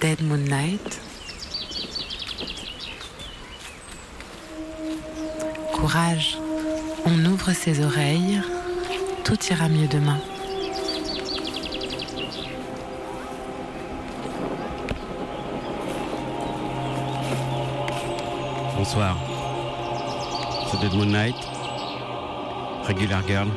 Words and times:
Dead 0.00 0.22
Moonlight. 0.22 1.00
Courage, 5.74 6.38
on 7.04 7.24
ouvre 7.26 7.52
ses 7.52 7.84
oreilles, 7.84 8.42
tout 9.24 9.38
ira 9.50 9.68
mieux 9.68 9.88
demain. 9.88 10.18
Bonsoir. 18.76 19.16
C'est 20.70 20.80
Dead 20.80 20.94
Moonlight. 20.94 21.36
Regular 22.88 23.22
Girl. 23.28 23.48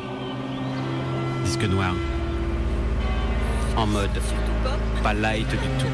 Disque 1.45 1.63
noir. 1.63 1.95
En 3.75 3.87
mode 3.87 4.09
pas 5.01 5.13
light 5.13 5.49
du 5.49 5.57
tout. 5.79 5.87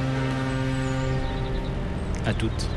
À 2.26 2.34
toutes. 2.34 2.70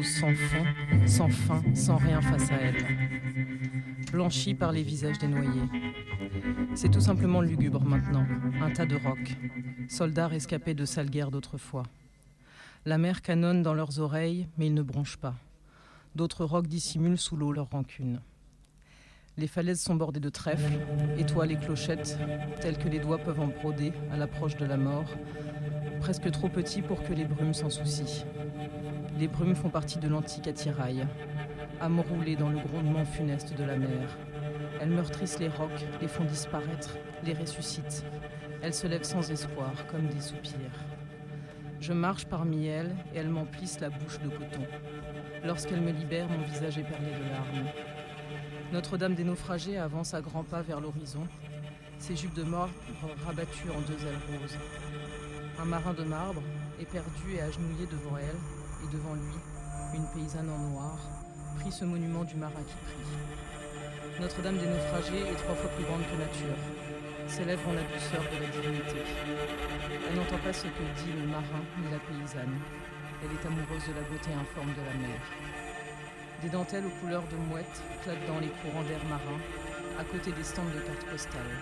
Sans 0.00 0.34
fond, 0.34 0.64
sans 1.06 1.28
fin, 1.28 1.62
sans 1.74 1.96
rien 1.96 2.22
face 2.22 2.50
à 2.50 2.54
elle. 2.54 2.86
Blanchie 4.10 4.54
par 4.54 4.72
les 4.72 4.82
visages 4.82 5.18
des 5.18 5.28
noyés. 5.28 5.68
C'est 6.74 6.90
tout 6.90 7.00
simplement 7.00 7.42
lugubre 7.42 7.84
maintenant, 7.84 8.26
un 8.62 8.70
tas 8.70 8.86
de 8.86 8.96
rocs, 8.96 9.36
soldats 9.88 10.28
rescapés 10.28 10.74
de 10.74 10.86
sales 10.86 11.10
guerres 11.10 11.30
d'autrefois. 11.30 11.82
La 12.86 12.96
mer 12.96 13.20
canonne 13.20 13.62
dans 13.62 13.74
leurs 13.74 14.00
oreilles, 14.00 14.48
mais 14.56 14.68
ils 14.68 14.74
ne 14.74 14.82
bronchent 14.82 15.18
pas. 15.18 15.34
D'autres 16.14 16.44
rocs 16.44 16.66
dissimulent 16.66 17.18
sous 17.18 17.36
l'eau 17.36 17.52
leur 17.52 17.70
rancune. 17.70 18.20
Les 19.38 19.46
falaises 19.46 19.80
sont 19.80 19.94
bordées 19.94 20.20
de 20.20 20.28
trèfles, 20.28 20.78
étoiles 21.16 21.52
et 21.52 21.56
clochettes, 21.56 22.18
telles 22.60 22.76
que 22.76 22.88
les 22.88 22.98
doigts 22.98 23.16
peuvent 23.16 23.40
en 23.40 23.46
broder 23.46 23.92
à 24.12 24.18
l'approche 24.18 24.56
de 24.56 24.66
la 24.66 24.76
mort, 24.76 25.08
presque 26.00 26.30
trop 26.30 26.50
petits 26.50 26.82
pour 26.82 27.02
que 27.02 27.14
les 27.14 27.24
brumes 27.24 27.54
s'en 27.54 27.70
soucient. 27.70 28.26
Les 29.18 29.28
brumes 29.28 29.54
font 29.54 29.70
partie 29.70 29.98
de 29.98 30.08
l'antique 30.08 30.48
attirail, 30.48 31.06
âmes 31.80 32.00
roulées 32.00 32.36
dans 32.36 32.50
le 32.50 32.58
grondement 32.58 33.06
funeste 33.06 33.56
de 33.56 33.64
la 33.64 33.76
mer. 33.76 34.18
Elles 34.80 34.90
meurtrissent 34.90 35.38
les 35.38 35.48
rocs, 35.48 35.86
les 36.02 36.08
font 36.08 36.24
disparaître, 36.24 36.98
les 37.24 37.32
ressuscitent. 37.32 38.04
Elles 38.62 38.74
se 38.74 38.86
lèvent 38.86 39.02
sans 39.02 39.30
espoir, 39.30 39.72
comme 39.90 40.08
des 40.08 40.20
soupirs. 40.20 40.52
Je 41.80 41.94
marche 41.94 42.26
parmi 42.26 42.66
elles 42.66 42.94
et 43.14 43.18
elles 43.18 43.30
m'emplissent 43.30 43.80
la 43.80 43.88
bouche 43.88 44.20
de 44.20 44.28
coton. 44.28 44.66
Lorsqu'elles 45.44 45.80
me 45.80 45.90
libèrent, 45.90 46.28
mon 46.28 46.42
visage 46.42 46.78
est 46.78 46.84
perlé 46.84 47.06
de 47.06 47.30
larmes. 47.30 47.68
Notre-Dame 48.72 49.14
des 49.14 49.24
naufragés 49.24 49.76
avance 49.76 50.14
à 50.14 50.22
grands 50.22 50.44
pas 50.44 50.62
vers 50.62 50.80
l'horizon, 50.80 51.28
ses 51.98 52.16
jupes 52.16 52.32
de 52.32 52.42
mort 52.42 52.70
rabattues 53.26 53.68
en 53.68 53.80
deux 53.82 54.00
ailes 54.06 54.40
roses. 54.40 54.56
Un 55.60 55.66
marin 55.66 55.92
de 55.92 56.04
marbre, 56.04 56.42
éperdu 56.80 57.36
et 57.36 57.42
agenouillé 57.42 57.84
devant 57.84 58.16
elle, 58.16 58.40
et 58.82 58.90
devant 58.90 59.12
lui, 59.12 59.36
une 59.94 60.08
paysanne 60.14 60.48
en 60.48 60.58
noir, 60.70 60.98
prit 61.60 61.70
ce 61.70 61.84
monument 61.84 62.24
du 62.24 62.34
marin 62.36 62.64
qui 62.66 62.74
prie. 62.88 64.22
Notre-Dame 64.22 64.56
des 64.56 64.66
naufragés 64.66 65.20
est 65.20 65.36
trois 65.44 65.54
fois 65.54 65.70
plus 65.76 65.84
grande 65.84 66.08
que 66.08 66.16
nature. 66.16 66.56
Ses 67.28 67.44
lèvres 67.44 67.68
ont 67.68 67.74
la 67.74 67.84
douceur 67.84 68.24
de 68.24 68.40
la 68.40 68.48
divinité. 68.56 69.04
Elle 70.08 70.16
n'entend 70.16 70.38
pas 70.38 70.52
ce 70.52 70.64
que 70.64 70.84
dit 70.96 71.12
le 71.12 71.28
marin 71.28 71.60
ni 71.76 71.90
la 71.92 72.00
paysanne. 72.00 72.56
Elle 73.20 73.36
est 73.36 73.46
amoureuse 73.46 73.84
de 73.84 74.00
la 74.00 74.08
beauté 74.08 74.32
informe 74.32 74.72
de 74.72 74.80
la 74.80 74.96
mer. 74.96 75.20
Des 76.42 76.48
dentelles 76.48 76.84
aux 76.86 77.00
couleurs 77.00 77.22
de 77.30 77.36
mouette 77.36 77.82
claquent 78.02 78.26
dans 78.26 78.40
les 78.40 78.50
courants 78.58 78.82
d'air 78.82 78.98
marin, 79.08 79.38
à 79.94 80.02
côté 80.02 80.32
des 80.32 80.42
stands 80.42 80.66
de 80.74 80.80
cartes 80.80 81.06
postales. 81.06 81.54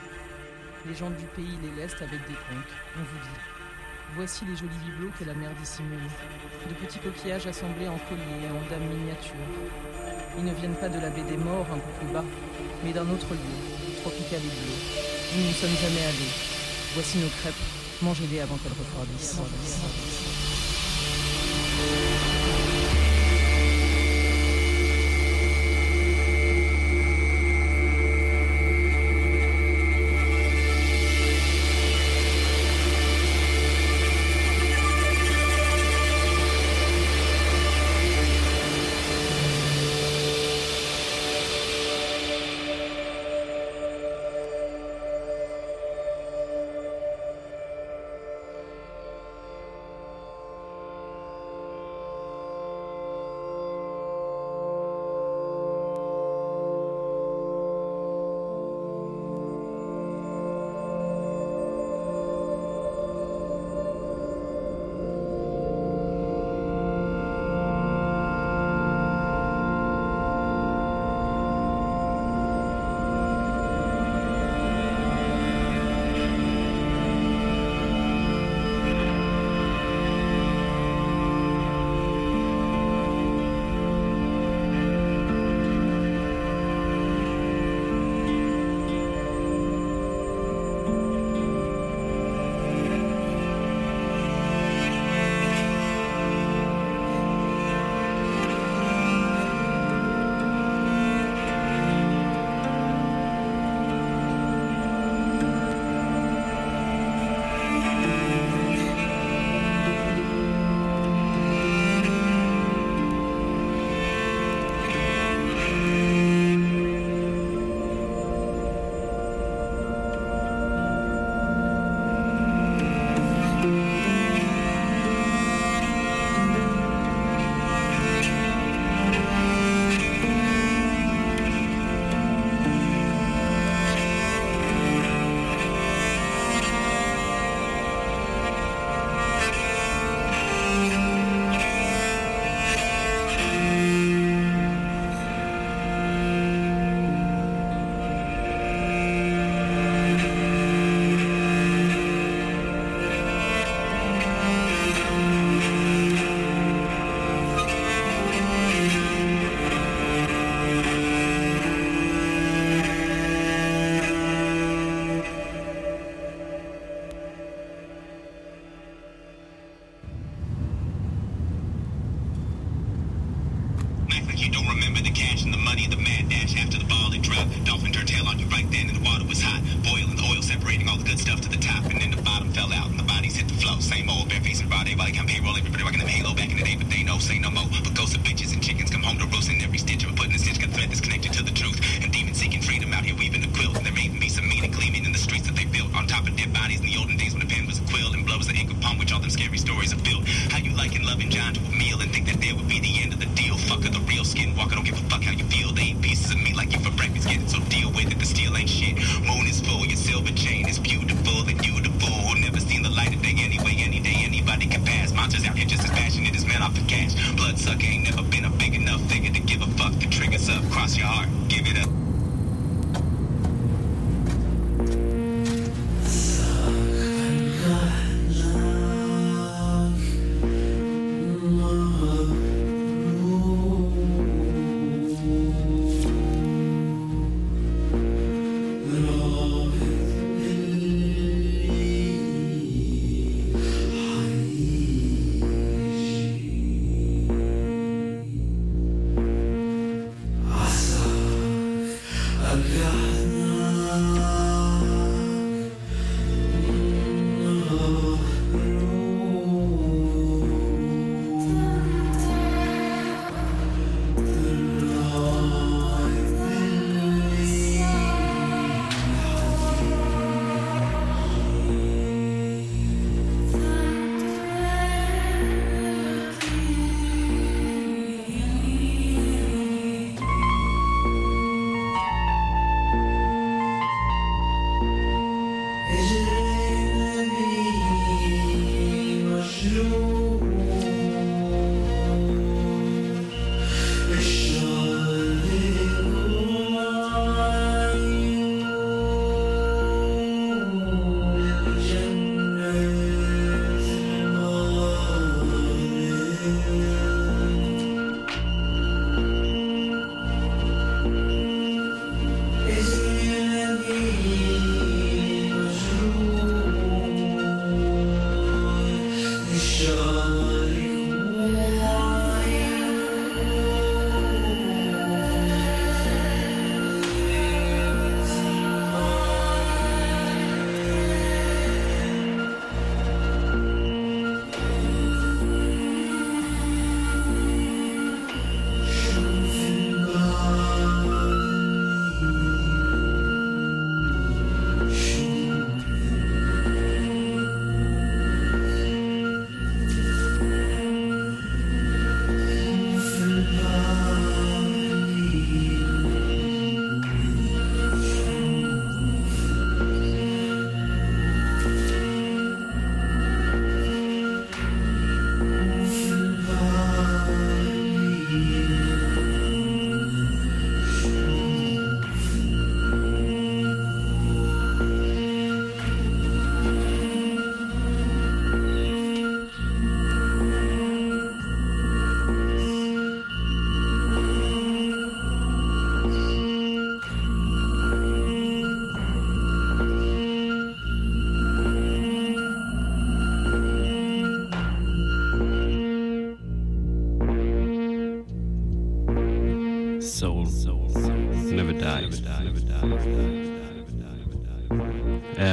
Les 0.86 0.94
gens 0.94 1.10
du 1.10 1.26
pays 1.36 1.58
les 1.60 1.76
laissent 1.76 2.00
avec 2.00 2.24
des 2.24 2.40
contes, 2.48 2.72
on 2.96 3.04
vous 3.04 3.20
dit. 3.20 3.40
Voici 4.16 4.46
les 4.46 4.56
jolis 4.56 4.80
bibelots 4.80 5.12
que 5.20 5.24
la 5.24 5.34
mer 5.34 5.50
dissimule. 5.60 6.08
De 6.66 6.74
petits 6.80 6.98
coquillages 6.98 7.46
assemblés 7.46 7.88
en 7.88 8.00
colliers 8.08 8.48
et 8.48 8.50
en 8.50 8.64
dames 8.72 8.88
miniatures. 8.88 9.52
Ils 10.38 10.44
ne 10.44 10.54
viennent 10.54 10.80
pas 10.80 10.88
de 10.88 10.98
la 10.98 11.10
baie 11.10 11.28
des 11.28 11.36
morts 11.36 11.68
un 11.68 11.78
peu 11.78 11.92
plus 12.00 12.08
bas, 12.14 12.24
mais 12.82 12.94
d'un 12.94 13.08
autre 13.10 13.36
lieu, 13.36 13.56
tropical 14.00 14.40
et 14.40 14.48
bleu. 14.48 14.76
Nous 15.36 15.44
ne 15.46 15.52
sommes 15.52 15.76
jamais 15.76 16.08
allés. 16.08 16.32
Voici 16.94 17.18
nos 17.18 17.28
crêpes. 17.28 17.64
Mangez-les 18.00 18.40
avant 18.40 18.56
qu'elles 18.56 18.72
refroidissent. 18.72 19.36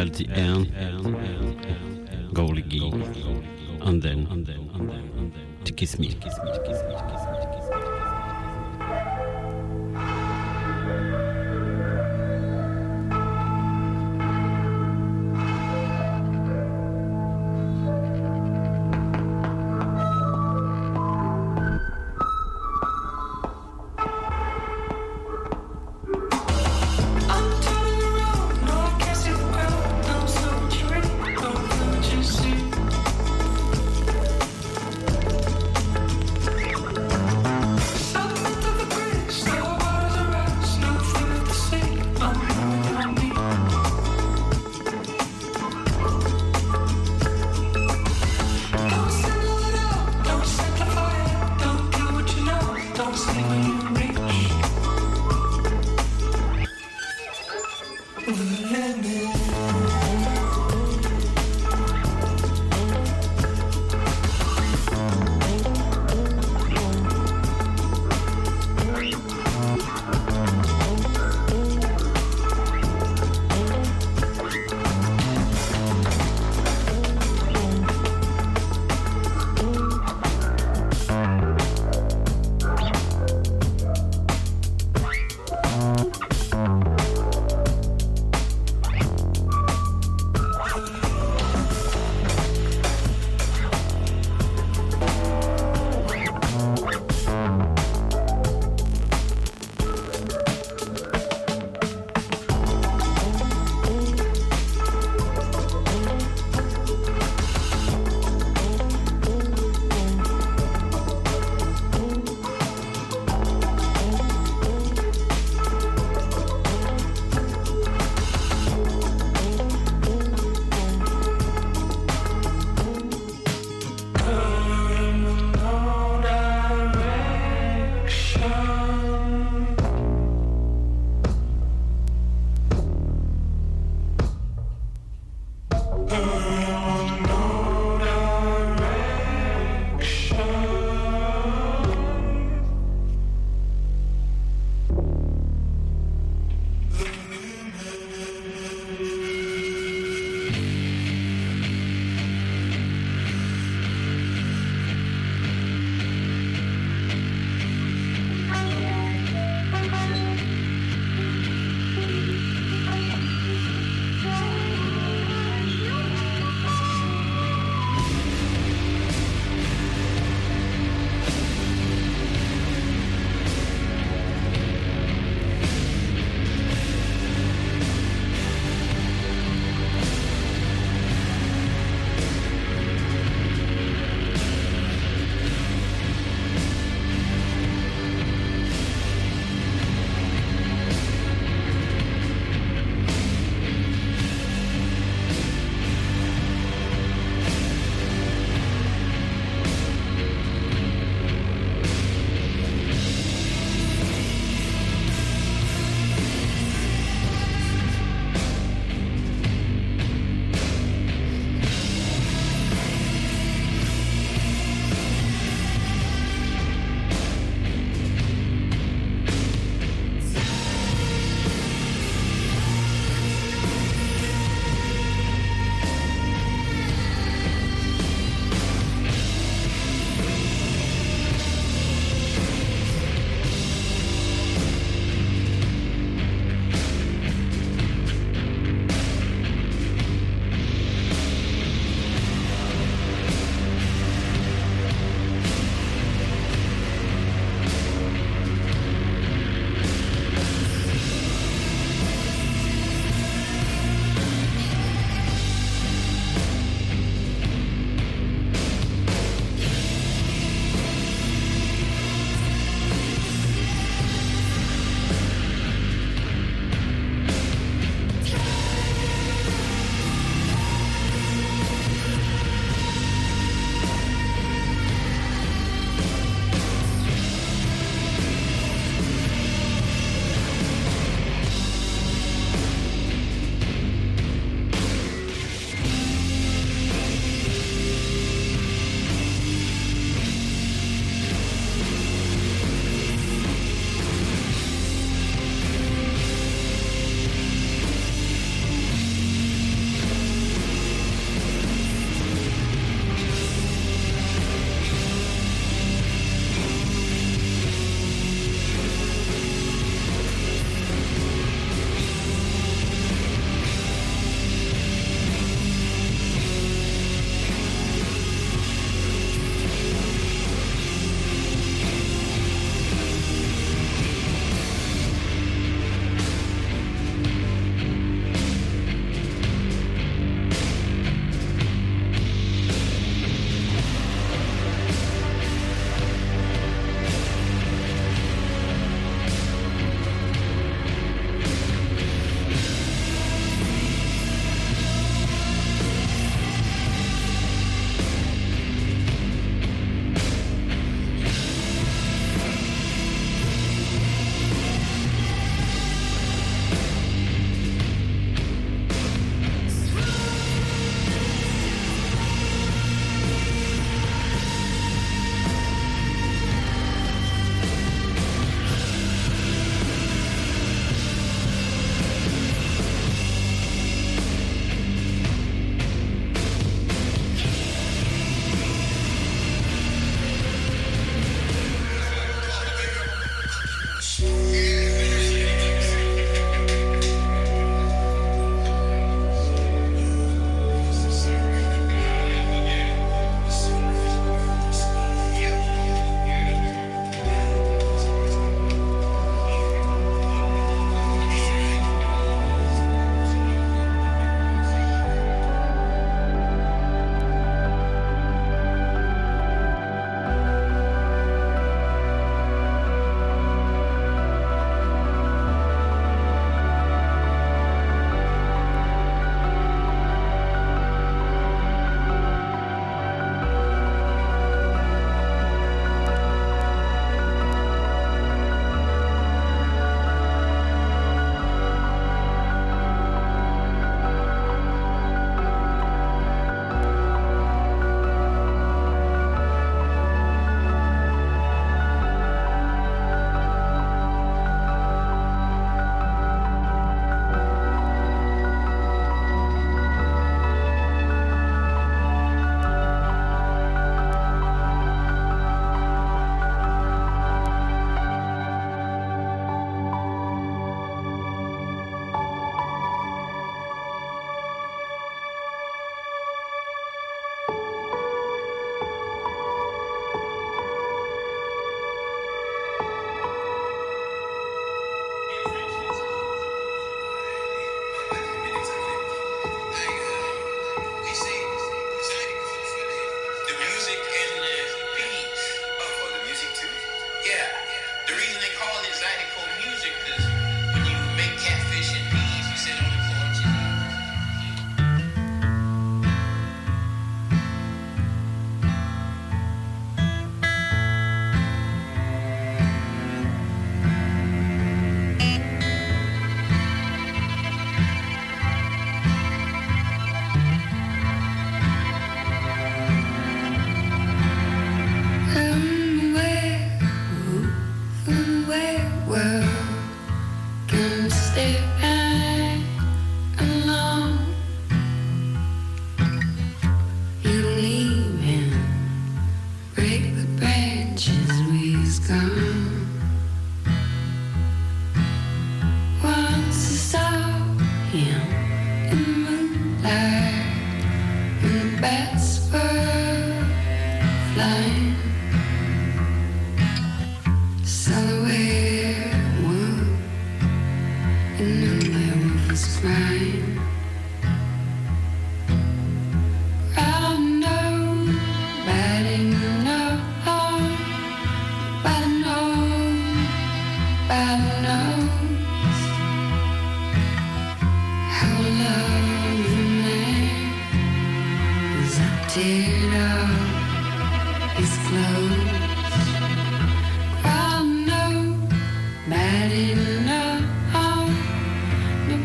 At 0.07 0.13
the 0.13 0.29
end, 0.29 0.71
Golgi, 2.33 2.79
and 3.81 4.01
then, 4.01 4.25
and 4.31 4.45
then, 4.45 4.69
and 4.73 4.89
then, 4.89 5.33
to 5.65 5.73
kiss 5.73 5.99
me. 5.99 6.07
Kiss 6.13 6.39
me, 6.45 6.51
kiss 6.65 6.81
me, 6.83 6.95
kiss 7.09 7.25
me, 7.27 7.37
kiss 7.53 7.69
me. 7.69 9.56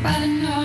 but 0.02 0.16
I 0.16 0.26
know. 0.26 0.61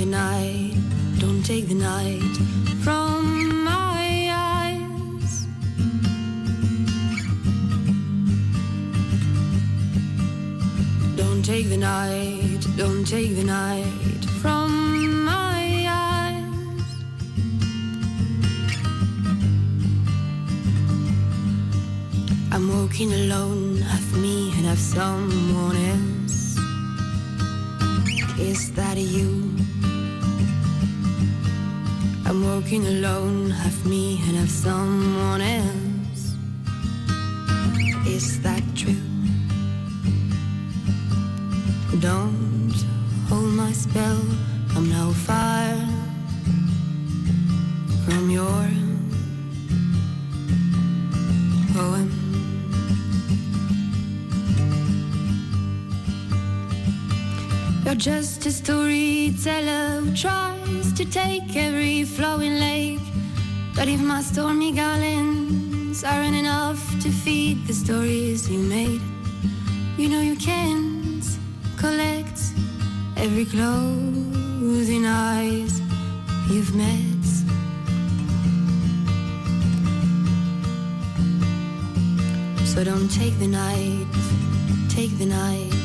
The 0.00 0.06
night, 0.06 0.72
don't 1.18 1.44
take 1.44 1.68
the 1.68 1.74
night 1.74 2.59
You're 57.90 57.98
just 57.98 58.46
a 58.46 58.52
storyteller 58.52 60.00
who 60.00 60.14
tries 60.14 60.92
to 60.92 61.04
take 61.04 61.56
every 61.56 62.04
flowing 62.04 62.60
lake. 62.60 63.00
But 63.74 63.88
if 63.88 64.00
my 64.00 64.22
stormy 64.22 64.70
gallons 64.70 66.04
aren't 66.04 66.36
enough 66.36 66.78
to 67.02 67.10
feed 67.10 67.66
the 67.66 67.72
stories 67.72 68.48
you 68.48 68.60
made, 68.60 69.00
you 69.98 70.08
know 70.08 70.20
you 70.20 70.36
can't 70.36 71.26
collect 71.78 72.38
every 73.16 73.44
closing 73.44 75.04
eyes 75.04 75.80
you've 76.48 76.72
met. 76.76 77.24
So 82.66 82.84
don't 82.84 83.10
take 83.10 83.36
the 83.40 83.48
night, 83.48 84.06
take 84.88 85.18
the 85.18 85.26
night 85.26 85.79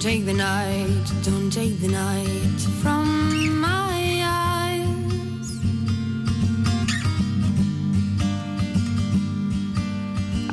don't 0.00 0.12
take 0.12 0.24
the 0.24 0.32
night, 0.32 1.12
don't 1.22 1.52
take 1.52 1.78
the 1.78 1.88
night 1.88 2.60
from 2.80 3.60
my 3.60 4.22
eyes. 4.24 5.50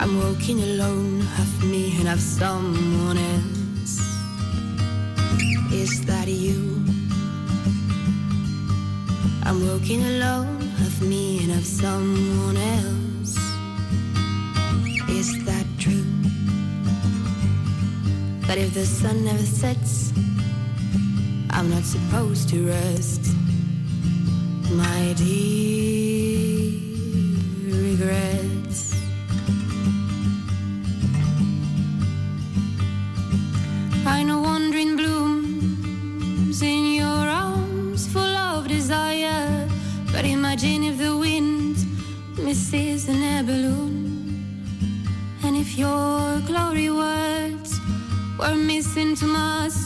I'm 0.01 0.19
walking 0.21 0.61
alone, 0.63 1.21
half 1.21 1.63
me 1.63 1.97
and 1.97 2.09
half 2.09 2.19
someone 2.19 3.17
else. 3.17 4.01
Is 5.71 6.05
that 6.07 6.27
you? 6.27 6.83
I'm 9.45 9.65
walking 9.65 10.03
alone, 10.03 10.59
half 10.79 11.01
me 11.01 11.43
and 11.43 11.51
half 11.53 11.63
someone 11.63 12.57
else. 12.57 12.96
That 18.47 18.57
if 18.57 18.73
the 18.73 18.85
sun 18.85 19.25
never 19.25 19.43
sets, 19.43 20.13
I'm 21.49 21.69
not 21.69 21.83
supposed 21.83 22.47
to 22.49 22.67
rest. 22.67 23.35
My 24.71 25.13
dear 25.17 26.71
regrets. 27.65 28.56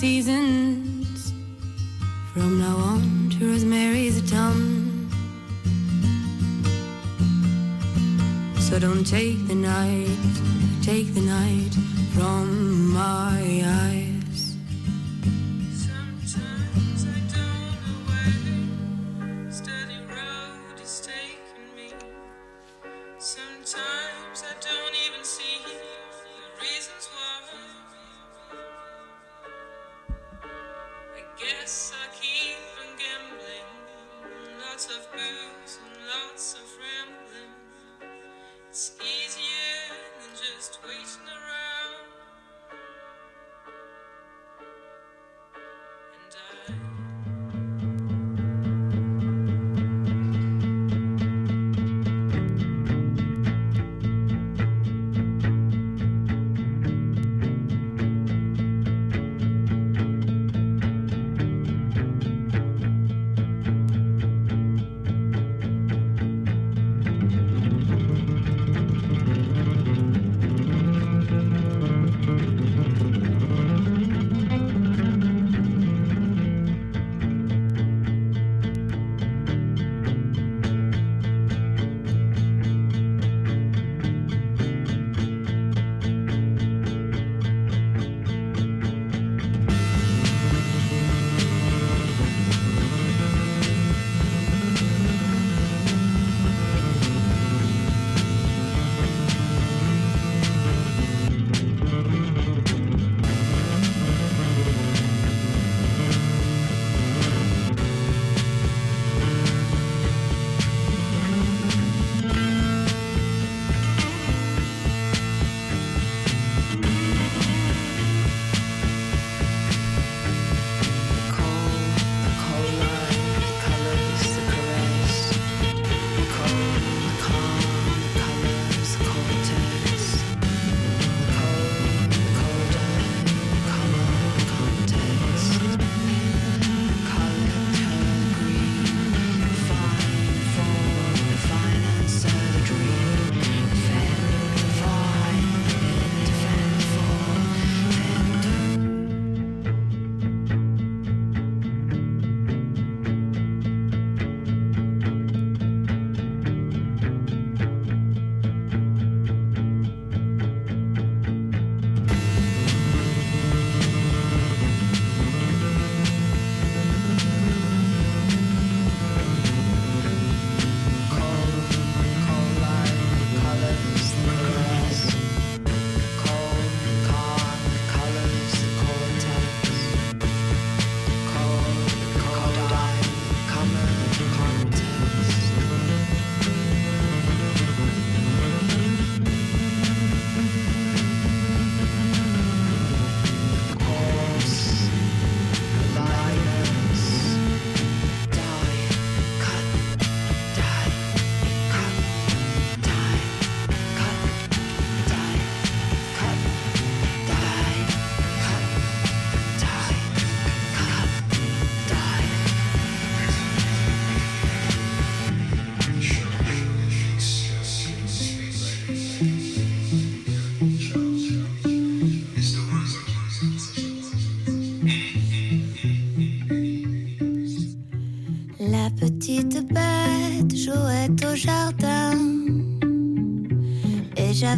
Seasons. 0.02 1.32
From 2.34 2.60
now 2.60 2.76
on 2.76 3.30
to 3.38 3.52
Rosemary's 3.52 4.20
tongue. 4.32 5.08
So 8.58 8.80
don't 8.80 9.06
take 9.06 9.47
the 9.47 9.54
night, 9.54 10.18
take 10.82 11.14
the 11.14 11.22
night 11.22 11.74
from 12.16 12.91
my 12.91 13.62
eyes. 13.64 14.20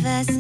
Et 0.06 0.33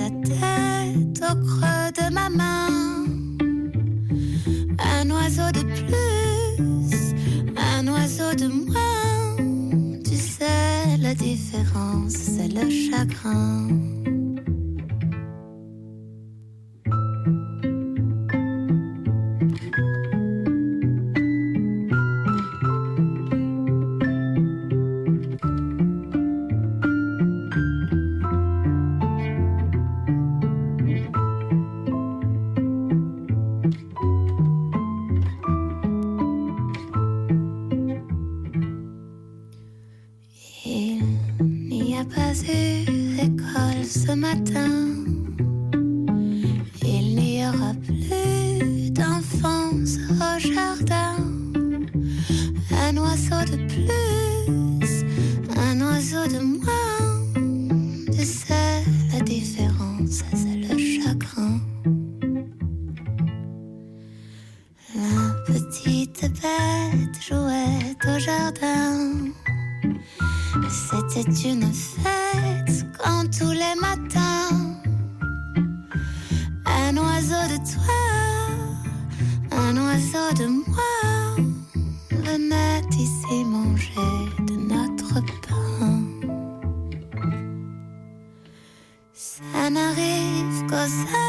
was 90.83 91.22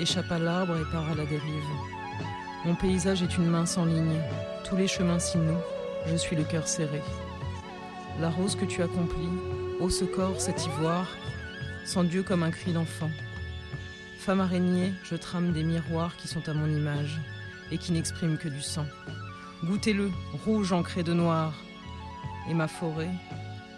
échappe 0.00 0.32
à 0.32 0.38
l'arbre 0.38 0.76
et 0.78 0.90
part 0.90 1.10
à 1.10 1.14
la 1.14 1.26
dérive. 1.26 1.70
Mon 2.64 2.74
paysage 2.74 3.22
est 3.22 3.36
une 3.36 3.46
main 3.46 3.66
sans 3.66 3.84
ligne. 3.84 4.20
Tous 4.64 4.76
les 4.76 4.88
chemins 4.88 5.18
s'y 5.18 5.38
nouent. 5.38 5.62
Je 6.06 6.16
suis 6.16 6.36
le 6.36 6.44
cœur 6.44 6.66
serré. 6.66 7.02
La 8.20 8.30
rose 8.30 8.56
que 8.56 8.64
tu 8.64 8.82
accomplis, 8.82 9.28
ô 9.80 9.90
ce 9.90 10.04
corps, 10.04 10.40
cet 10.40 10.66
ivoire, 10.66 11.08
sans 11.84 12.04
Dieu 12.04 12.22
comme 12.22 12.42
un 12.42 12.50
cri 12.50 12.72
d'enfant. 12.72 13.10
Femme 14.18 14.40
araignée, 14.40 14.92
je 15.04 15.16
trame 15.16 15.52
des 15.52 15.62
miroirs 15.62 16.16
qui 16.16 16.28
sont 16.28 16.48
à 16.48 16.54
mon 16.54 16.68
image 16.68 17.20
et 17.70 17.78
qui 17.78 17.92
n'expriment 17.92 18.38
que 18.38 18.48
du 18.48 18.62
sang. 18.62 18.86
Goûtez-le, 19.64 20.10
rouge 20.44 20.72
ancré 20.72 21.02
de 21.02 21.12
noir. 21.12 21.54
Et 22.48 22.54
ma 22.54 22.68
forêt, 22.68 23.10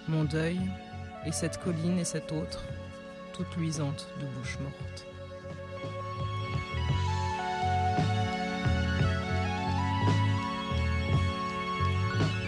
mon 0.09 0.25
deuil, 0.25 0.59
et 1.27 1.33
cette 1.33 1.59
colline 1.63 1.99
et 1.99 2.05
cette 2.05 2.33
autre, 2.33 2.65
toute 3.33 3.57
luisante 3.57 4.09
de 4.21 4.27
bouche 4.27 4.59
morte. 4.61 5.12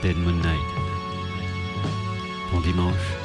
Dead 0.04 0.18
Moon 0.18 0.36
Night. 0.42 0.60
Bon 2.52 2.60
dimanche. 2.60 3.23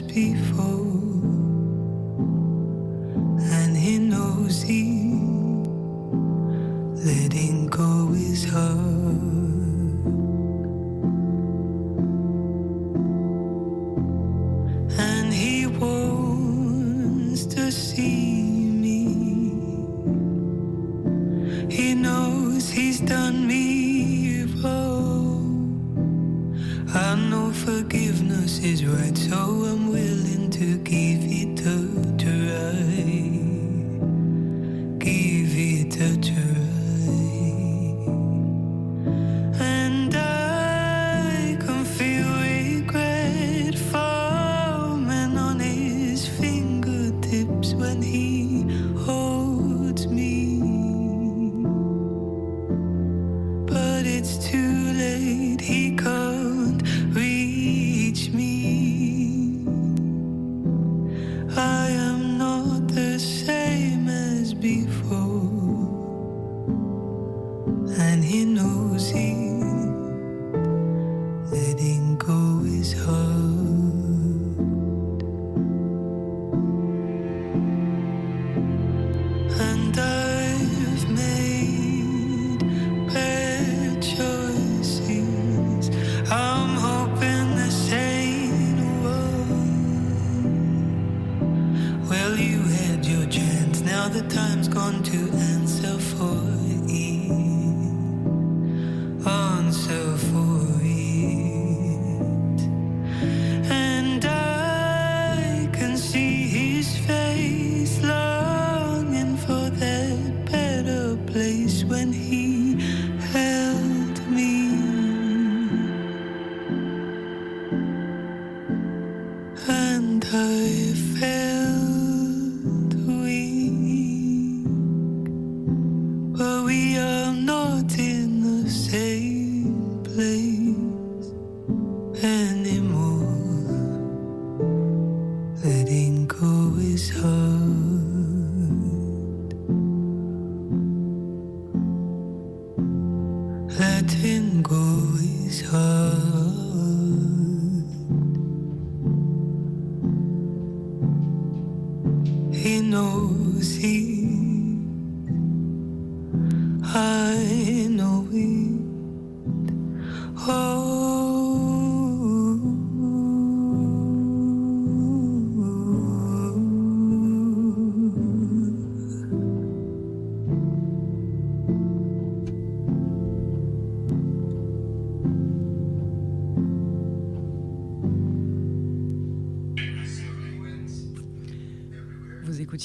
Done 0.00 0.06
me 0.06 0.81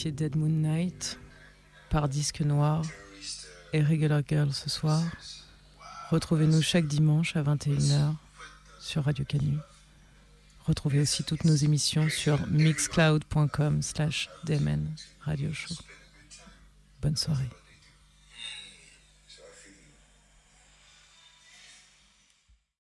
Dead 0.06 0.36
Moon 0.36 0.48
Night 0.48 1.20
par 1.90 2.08
Disque 2.08 2.42
Noir 2.42 2.84
et 3.74 3.82
Regular 3.82 4.22
Girl 4.28 4.54
ce 4.54 4.70
soir. 4.70 5.04
Retrouvez-nous 6.12 6.62
chaque 6.62 6.88
dimanche 6.88 7.36
à 7.36 7.42
21h 7.42 8.14
sur 8.80 9.04
Radio 9.06 9.26
Canu. 9.26 9.58
Retrouvez 10.66 11.02
aussi 11.02 11.24
toutes 11.24 11.46
nos 11.46 11.56
émissions 11.56 12.10
sur 12.10 12.46
mixcloud.com 12.48 13.82
slash 13.82 14.30
dmn 14.46 14.88
radio 15.22 15.52
show. 15.52 15.74
Bonne 17.02 17.18
soirée. 17.18 17.50